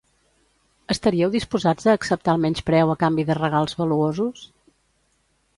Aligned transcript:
Estaríeu 0.93 1.33
disposats 1.35 1.85
a 1.91 1.95
acceptar 1.99 2.35
el 2.37 2.41
menyspreu 2.47 2.95
a 2.95 2.97
canvi 3.05 3.29
de 3.31 3.39
regals 3.41 3.81
valuosos? 3.83 4.51